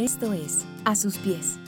Esto 0.00 0.32
es 0.32 0.64
A 0.86 0.96
sus 0.96 1.18
pies. 1.18 1.58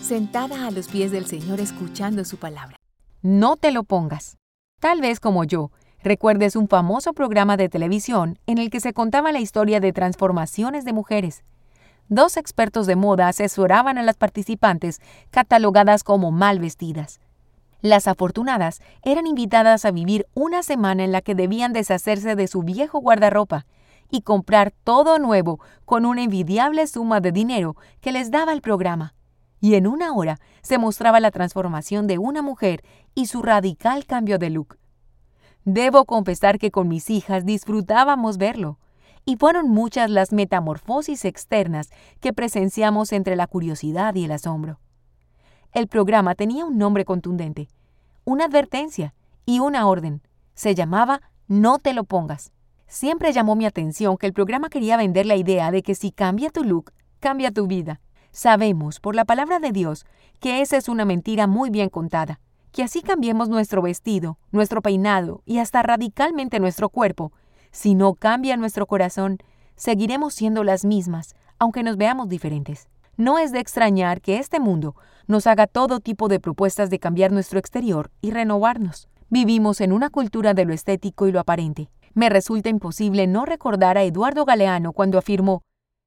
Sentada 0.00 0.66
a 0.66 0.70
los 0.70 0.88
pies 0.88 1.10
del 1.10 1.26
Señor 1.26 1.60
escuchando 1.60 2.24
su 2.24 2.38
palabra. 2.38 2.78
No 3.20 3.56
te 3.56 3.70
lo 3.70 3.82
pongas. 3.82 4.38
Tal 4.80 5.02
vez 5.02 5.20
como 5.20 5.44
yo, 5.44 5.70
recuerdes 6.02 6.56
un 6.56 6.68
famoso 6.68 7.12
programa 7.12 7.58
de 7.58 7.68
televisión 7.68 8.38
en 8.46 8.56
el 8.56 8.70
que 8.70 8.80
se 8.80 8.94
contaba 8.94 9.30
la 9.30 9.40
historia 9.40 9.78
de 9.78 9.92
transformaciones 9.92 10.86
de 10.86 10.94
mujeres. 10.94 11.44
Dos 12.08 12.38
expertos 12.38 12.86
de 12.86 12.96
moda 12.96 13.28
asesoraban 13.28 13.98
a 13.98 14.02
las 14.04 14.16
participantes 14.16 15.02
catalogadas 15.30 16.02
como 16.02 16.30
mal 16.30 16.60
vestidas. 16.60 17.20
Las 17.82 18.08
afortunadas 18.08 18.80
eran 19.02 19.26
invitadas 19.26 19.84
a 19.84 19.90
vivir 19.90 20.26
una 20.32 20.62
semana 20.62 21.04
en 21.04 21.12
la 21.12 21.20
que 21.20 21.34
debían 21.34 21.74
deshacerse 21.74 22.36
de 22.36 22.46
su 22.46 22.62
viejo 22.62 23.00
guardarropa 23.00 23.66
y 24.10 24.22
comprar 24.22 24.72
todo 24.84 25.18
nuevo 25.18 25.60
con 25.84 26.06
una 26.06 26.22
envidiable 26.22 26.86
suma 26.86 27.20
de 27.20 27.32
dinero 27.32 27.76
que 28.00 28.12
les 28.12 28.30
daba 28.30 28.52
el 28.52 28.60
programa. 28.60 29.14
Y 29.60 29.74
en 29.74 29.86
una 29.86 30.12
hora 30.12 30.38
se 30.62 30.78
mostraba 30.78 31.20
la 31.20 31.30
transformación 31.30 32.06
de 32.06 32.18
una 32.18 32.42
mujer 32.42 32.82
y 33.14 33.26
su 33.26 33.42
radical 33.42 34.06
cambio 34.06 34.38
de 34.38 34.50
look. 34.50 34.78
Debo 35.64 36.06
confesar 36.06 36.58
que 36.58 36.70
con 36.70 36.88
mis 36.88 37.10
hijas 37.10 37.44
disfrutábamos 37.44 38.38
verlo, 38.38 38.78
y 39.24 39.36
fueron 39.36 39.68
muchas 39.68 40.10
las 40.10 40.32
metamorfosis 40.32 41.24
externas 41.24 41.90
que 42.20 42.32
presenciamos 42.32 43.12
entre 43.12 43.36
la 43.36 43.46
curiosidad 43.46 44.14
y 44.14 44.24
el 44.24 44.32
asombro. 44.32 44.80
El 45.72 45.86
programa 45.86 46.34
tenía 46.34 46.64
un 46.64 46.78
nombre 46.78 47.04
contundente, 47.04 47.68
una 48.24 48.46
advertencia 48.46 49.14
y 49.44 49.60
una 49.60 49.86
orden. 49.86 50.22
Se 50.54 50.74
llamaba 50.74 51.20
No 51.46 51.78
te 51.78 51.92
lo 51.92 52.04
pongas. 52.04 52.52
Siempre 52.90 53.32
llamó 53.32 53.54
mi 53.54 53.66
atención 53.66 54.16
que 54.16 54.26
el 54.26 54.32
programa 54.32 54.68
quería 54.68 54.96
vender 54.96 55.24
la 55.24 55.36
idea 55.36 55.70
de 55.70 55.84
que 55.84 55.94
si 55.94 56.10
cambia 56.10 56.50
tu 56.50 56.64
look, 56.64 56.92
cambia 57.20 57.52
tu 57.52 57.68
vida. 57.68 58.00
Sabemos, 58.32 58.98
por 58.98 59.14
la 59.14 59.24
palabra 59.24 59.60
de 59.60 59.70
Dios, 59.70 60.06
que 60.40 60.60
esa 60.60 60.76
es 60.76 60.88
una 60.88 61.04
mentira 61.04 61.46
muy 61.46 61.70
bien 61.70 61.88
contada. 61.88 62.40
Que 62.72 62.82
así 62.82 63.00
cambiemos 63.00 63.48
nuestro 63.48 63.80
vestido, 63.80 64.38
nuestro 64.50 64.82
peinado 64.82 65.40
y 65.46 65.58
hasta 65.58 65.84
radicalmente 65.84 66.58
nuestro 66.58 66.88
cuerpo. 66.88 67.32
Si 67.70 67.94
no 67.94 68.14
cambia 68.14 68.56
nuestro 68.56 68.86
corazón, 68.86 69.38
seguiremos 69.76 70.34
siendo 70.34 70.64
las 70.64 70.84
mismas, 70.84 71.36
aunque 71.60 71.84
nos 71.84 71.96
veamos 71.96 72.28
diferentes. 72.28 72.88
No 73.16 73.38
es 73.38 73.52
de 73.52 73.60
extrañar 73.60 74.20
que 74.20 74.38
este 74.38 74.58
mundo 74.58 74.96
nos 75.28 75.46
haga 75.46 75.68
todo 75.68 76.00
tipo 76.00 76.26
de 76.26 76.40
propuestas 76.40 76.90
de 76.90 76.98
cambiar 76.98 77.30
nuestro 77.30 77.60
exterior 77.60 78.10
y 78.20 78.32
renovarnos. 78.32 79.08
Vivimos 79.28 79.80
en 79.80 79.92
una 79.92 80.10
cultura 80.10 80.54
de 80.54 80.64
lo 80.64 80.74
estético 80.74 81.28
y 81.28 81.32
lo 81.32 81.38
aparente. 81.38 81.88
Me 82.14 82.28
resulta 82.28 82.68
imposible 82.68 83.26
no 83.26 83.44
recordar 83.44 83.96
a 83.96 84.02
Eduardo 84.02 84.44
Galeano 84.44 84.92
cuando 84.92 85.18
afirmó, 85.18 85.62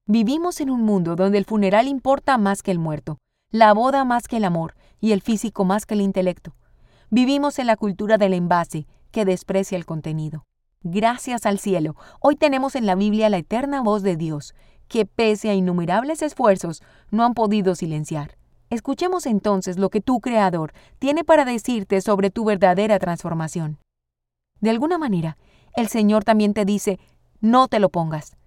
Vivimos 0.06 0.60
en 0.60 0.70
un 0.70 0.82
mundo 0.82 1.16
donde 1.16 1.38
el 1.38 1.46
funeral 1.46 1.88
importa 1.88 2.38
más 2.38 2.62
que 2.62 2.72
el 2.72 2.80
muerto, 2.80 3.20
la 3.52 3.74
boda 3.74 4.04
más 4.04 4.28
que 4.28 4.36
el 4.36 4.44
amor 4.44 4.76
y 5.00 5.14
el 5.14 5.22
físico 5.22 5.64
más 5.64 5.86
que 5.86 5.94
el 5.94 6.02
intelecto. 6.02 6.56
Vivimos 7.10 7.58
en 7.58 7.68
la 7.68 7.78
cultura 7.78 8.18
del 8.18 8.34
envase 8.34 8.86
que 9.12 9.24
desprecia 9.24 9.78
el 9.78 9.86
contenido. 9.86 10.46
Gracias 10.82 11.46
al 11.46 11.58
cielo, 11.58 11.96
hoy 12.20 12.36
tenemos 12.36 12.76
en 12.76 12.86
la 12.86 12.96
Biblia 12.96 13.30
la 13.30 13.38
eterna 13.38 13.82
voz 13.82 14.04
de 14.04 14.18
Dios, 14.18 14.56
que 14.90 15.06
pese 15.06 15.50
a 15.50 15.54
innumerables 15.54 16.22
esfuerzos 16.22 16.84
no 17.10 17.24
han 17.24 17.34
podido 17.34 17.76
silenciar. 17.76 18.38
Escuchemos 18.70 19.26
entonces 19.26 19.78
lo 19.78 19.90
que 19.90 20.02
tu 20.02 20.20
Creador 20.20 20.74
tiene 21.00 21.24
para 21.24 21.46
decirte 21.46 22.02
sobre 22.02 22.30
tu 22.30 22.44
verdadera 22.44 23.00
transformación. 23.00 23.78
De 24.60 24.70
alguna 24.70 24.98
manera, 24.98 25.38
el 25.76 25.88
Señor 25.88 26.24
también 26.24 26.54
te 26.54 26.66
dice, 26.66 27.00
no 27.42 27.68
te 27.68 27.80
lo 27.80 27.90
pongas. 27.90 28.38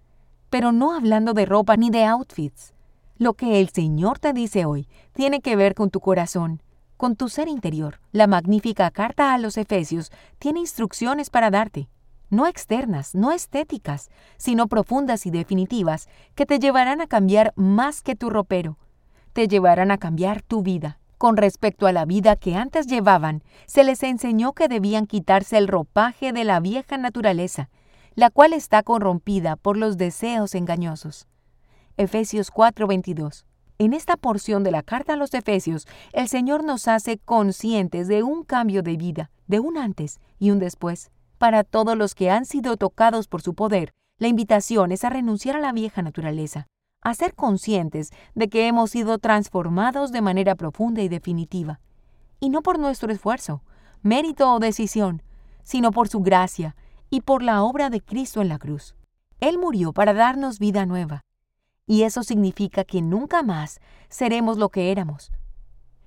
Pero 0.51 0.73
no 0.73 0.95
hablando 0.95 1.35
de 1.35 1.47
ropa 1.47 1.77
ni 1.77 1.91
de 1.91 2.05
outfits. 2.05 2.73
Lo 3.19 3.35
que 3.35 3.61
el 3.61 3.71
Señor 3.71 4.19
te 4.19 4.33
dice 4.33 4.65
hoy 4.65 4.89
tiene 5.13 5.41
que 5.41 5.57
ver 5.57 5.75
con 5.75 5.91
tu 5.91 6.01
corazón, 6.01 6.63
con 6.97 7.17
tu 7.17 7.29
ser 7.29 7.49
interior. 7.49 8.01
La 8.13 8.27
magnífica 8.27 8.91
carta 8.91 9.35
a 9.35 9.39
los 9.39 9.57
Efesios 9.57 10.13
tiene 10.39 10.61
instrucciones 10.61 11.31
para 11.31 11.51
darte, 11.51 11.89
no 12.31 12.47
externas, 12.47 13.15
no 13.15 13.33
estéticas, 13.33 14.11
sino 14.37 14.67
profundas 14.67 15.27
y 15.27 15.31
definitivas, 15.31 16.09
que 16.35 16.47
te 16.47 16.59
llevarán 16.59 17.01
a 17.01 17.07
cambiar 17.07 17.53
más 17.57 18.03
que 18.03 18.17
tu 18.17 18.31
ropero, 18.31 18.79
te 19.33 19.49
llevarán 19.49 19.91
a 19.91 19.99
cambiar 19.99 20.43
tu 20.43 20.63
vida. 20.63 20.99
Con 21.19 21.39
respecto 21.39 21.87
a 21.87 21.93
la 21.93 22.05
vida 22.05 22.37
que 22.37 22.57
antes 22.57 22.87
llevaban, 22.87 23.43
se 23.67 23.85
les 23.85 24.03
enseñó 24.03 24.53
que 24.53 24.69
debían 24.69 25.07
quitarse 25.07 25.57
el 25.57 25.67
ropaje 25.67 26.33
de 26.33 26.45
la 26.45 26.61
vieja 26.61 26.99
naturaleza, 26.99 27.71
la 28.15 28.31
cual 28.31 28.53
está 28.53 28.83
corrompida 28.83 29.57
por 29.57 29.79
los 29.79 29.97
deseos 29.97 30.55
engañosos. 30.55 31.27
Efesios 31.97 32.51
4:22. 32.51 33.47
En 33.79 33.95
esta 33.95 34.17
porción 34.17 34.63
de 34.63 34.71
la 34.71 34.83
carta 34.83 35.15
a 35.15 35.17
los 35.17 35.33
Efesios, 35.33 35.87
el 36.13 36.29
Señor 36.29 36.65
nos 36.65 36.87
hace 36.89 37.19
conscientes 37.19 38.09
de 38.09 38.23
un 38.23 38.43
cambio 38.43 38.83
de 38.83 38.97
vida, 38.97 39.31
de 39.47 39.61
un 39.61 39.79
antes 39.79 40.21
y 40.39 40.51
un 40.51 40.59
después. 40.59 41.11
Para 41.39 41.65
todos 41.65 41.97
los 41.97 42.15
que 42.15 42.31
han 42.31 42.45
sido 42.45 42.77
tocados 42.77 43.29
por 43.29 43.41
su 43.41 43.55
poder, 43.55 43.93
la 44.19 44.29
invitación 44.29 44.93
es 44.93 45.05
a 45.05 45.11
renunciar 45.11 45.57
a 45.57 45.61
la 45.61 45.73
vieja 45.73 46.01
naturaleza, 46.01 46.67
a 47.07 47.15
ser 47.15 47.37
conscientes 47.37 48.11
de 48.35 48.49
que 48.49 48.67
hemos 48.67 48.91
sido 48.91 49.19
transformados 49.19 50.11
de 50.11 50.23
manera 50.23 50.57
profunda 50.57 51.03
y 51.03 51.09
definitiva, 51.09 51.79
y 52.41 52.49
no 52.49 52.63
por 52.63 52.81
nuestro 52.81 53.13
esfuerzo, 53.13 53.63
mérito 54.03 54.53
o 54.53 54.59
decisión, 54.59 55.23
sino 55.63 55.93
por 55.93 56.09
su 56.09 56.19
gracia 56.21 56.75
y 57.09 57.21
por 57.21 57.45
la 57.45 57.63
obra 57.63 57.91
de 57.91 58.01
Cristo 58.01 58.43
en 58.43 58.49
la 58.49 58.59
cruz. 58.59 58.97
Él 59.39 59.57
murió 59.57 59.93
para 59.93 60.15
darnos 60.15 60.59
vida 60.59 60.85
nueva, 60.85 61.21
y 61.87 62.03
eso 62.03 62.25
significa 62.25 62.83
que 62.83 63.03
nunca 63.03 63.45
más 63.45 63.81
seremos 64.09 64.59
lo 64.59 64.71
que 64.71 64.91
éramos. 64.91 65.31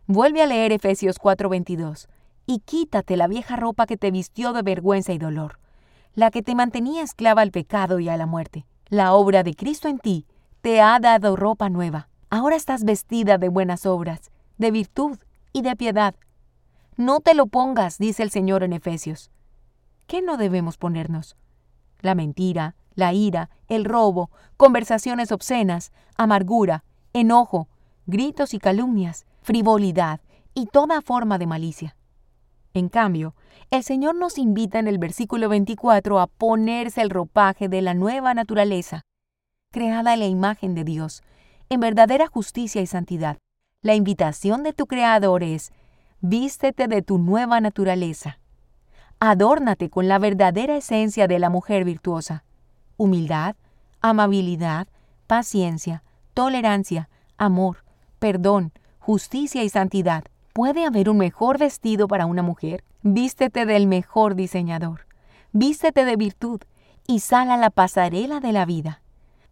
Vuelve 0.06 0.42
a 0.42 0.48
leer 0.48 0.74
Efesios 0.74 1.18
4:22 1.18 2.10
y 2.46 2.60
quítate 2.60 3.16
la 3.16 3.28
vieja 3.28 3.56
ropa 3.56 3.86
que 3.86 3.96
te 3.96 4.12
vistió 4.12 4.52
de 4.52 4.64
vergüenza 4.64 5.14
y 5.14 5.18
dolor, 5.18 5.60
la 6.14 6.30
que 6.30 6.44
te 6.44 6.56
mantenía 6.56 7.04
esclava 7.04 7.42
al 7.42 7.52
pecado 7.52 8.02
y 8.02 8.10
a 8.10 8.18
la 8.18 8.26
muerte. 8.26 8.66
La 8.90 9.14
obra 9.14 9.44
de 9.44 9.54
Cristo 9.54 9.88
en 9.88 10.00
ti 10.00 10.26
te 10.62 10.82
ha 10.82 11.00
dado 11.00 11.36
ropa 11.36 11.70
nueva. 11.70 12.10
Ahora 12.30 12.56
estás 12.56 12.84
vestida 12.84 13.38
de 13.38 13.50
buenas 13.50 13.86
obras, 13.86 14.32
de 14.58 14.72
virtud 14.72 15.18
y 15.54 15.62
de 15.62 15.76
piedad. 15.76 16.16
No 16.96 17.22
te 17.22 17.34
lo 17.34 17.48
pongas, 17.48 17.98
dice 17.98 18.24
el 18.24 18.30
Señor 18.30 18.64
en 18.64 18.74
Efesios. 18.74 19.32
¿Qué 20.06 20.22
no 20.22 20.38
debemos 20.38 20.78
ponernos? 20.78 21.38
La 22.02 22.14
mentira, 22.14 22.76
la 22.94 23.14
ira, 23.14 23.50
el 23.68 23.86
robo, 23.86 24.32
conversaciones 24.58 25.32
obscenas, 25.32 25.92
amargura, 26.18 26.84
enojo, 27.14 27.68
gritos 28.06 28.54
y 28.54 28.60
calumnias, 28.60 29.26
frivolidad 29.42 30.20
y 30.54 30.66
toda 30.66 31.02
forma 31.02 31.38
de 31.38 31.48
malicia. 31.48 31.96
En 32.74 32.90
cambio, 32.90 33.34
el 33.72 33.84
Señor 33.84 34.16
nos 34.16 34.38
invita 34.38 34.80
en 34.80 34.88
el 34.88 34.98
versículo 34.98 35.50
24 35.50 36.20
a 36.20 36.28
ponerse 36.28 37.02
el 37.02 37.10
ropaje 37.10 37.70
de 37.70 37.82
la 37.82 37.94
nueva 37.94 38.34
naturaleza, 38.34 39.04
creada 39.72 40.16
en 40.16 40.20
la 40.20 40.26
imagen 40.26 40.74
de 40.74 40.84
Dios, 40.84 41.22
en 41.70 41.80
verdadera 41.80 42.26
justicia 42.28 42.82
y 42.82 42.88
santidad. 42.88 43.38
La 43.84 43.94
invitación 43.94 44.64
de 44.64 44.74
tu 44.74 44.88
Creador 44.88 45.44
es, 45.44 45.72
vístete 46.22 46.88
de 46.88 47.04
tu 47.04 47.20
nueva 47.20 47.62
naturaleza. 47.62 48.40
Adórnate 49.20 49.90
con 49.90 50.08
la 50.08 50.18
verdadera 50.18 50.76
esencia 50.76 51.28
de 51.28 51.38
la 51.38 51.50
mujer 51.50 51.86
virtuosa. 51.86 52.44
Humildad, 52.98 53.56
amabilidad, 54.02 54.88
paciencia, 55.28 56.04
tolerancia, 56.34 57.10
amor, 57.38 57.84
perdón, 58.18 58.72
justicia 58.98 59.64
y 59.64 59.70
santidad. 59.70 60.24
¿Puede 60.52 60.84
haber 60.86 61.10
un 61.10 61.18
mejor 61.18 61.60
vestido 61.60 62.08
para 62.08 62.26
una 62.26 62.42
mujer? 62.42 62.84
Vístete 63.04 63.68
del 63.68 63.86
mejor 63.86 64.36
diseñador. 64.36 65.06
Vístete 65.52 66.06
de 66.06 66.16
virtud 66.16 66.62
y 67.06 67.20
sal 67.20 67.52
a 67.52 67.58
la 67.58 67.70
pasarela 67.70 68.40
de 68.40 68.52
la 68.52 68.66
vida 68.66 69.02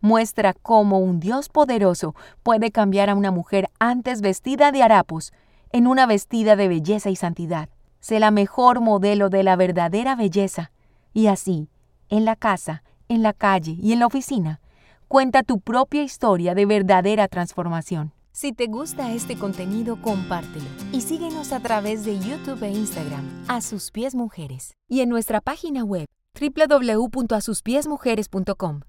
muestra 0.02 0.54
cómo 0.54 1.00
un 1.00 1.20
Dios 1.20 1.50
poderoso 1.50 2.14
puede 2.44 2.72
cambiar 2.72 3.10
a 3.10 3.16
una 3.16 3.32
mujer 3.32 3.70
antes 3.80 4.22
vestida 4.22 4.72
de 4.72 4.84
harapos 4.84 5.34
en 5.72 5.88
una 5.88 6.06
vestida 6.06 6.56
de 6.56 6.68
belleza 6.68 7.10
y 7.10 7.16
santidad. 7.16 7.70
Sé 8.00 8.20
la 8.20 8.30
mejor 8.32 8.82
modelo 8.82 9.30
de 9.30 9.44
la 9.44 9.56
verdadera 9.56 10.16
belleza. 10.16 10.72
Y 11.14 11.28
así, 11.28 11.70
en 12.10 12.26
la 12.26 12.36
casa, 12.36 12.84
en 13.10 13.24
la 13.24 13.32
calle 13.34 13.78
y 13.82 13.94
en 13.94 14.00
la 14.00 14.08
oficina, 14.08 14.60
cuenta 15.08 15.44
tu 15.44 15.60
propia 15.60 16.02
historia 16.04 16.56
de 16.56 16.66
verdadera 16.66 17.28
transformación. 17.28 18.14
Si 18.32 18.54
te 18.54 18.68
gusta 18.68 19.12
este 19.14 19.36
contenido, 19.36 20.02
compártelo 20.02 20.66
y 20.92 21.02
síguenos 21.02 21.52
a 21.52 21.60
través 21.60 22.06
de 22.06 22.20
YouTube 22.20 22.62
e 22.62 22.70
Instagram, 22.70 23.28
A 23.48 23.62
Sus 23.62 23.90
Pies 23.90 24.14
Mujeres, 24.14 24.74
y 24.88 25.02
en 25.02 25.10
nuestra 25.10 25.42
página 25.42 25.84
web 25.84 26.06
www.asuspiesmujeres.com. 26.40 28.82